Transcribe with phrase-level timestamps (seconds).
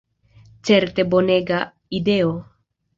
[0.69, 1.61] Certe bonega
[2.01, 2.37] ideo.